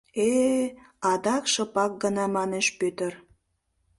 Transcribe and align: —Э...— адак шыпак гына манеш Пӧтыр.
—Э...— 0.27 0.29
адак 1.11 1.43
шыпак 1.53 1.91
гына 2.03 2.25
манеш 2.35 2.67
Пӧтыр. 2.79 3.13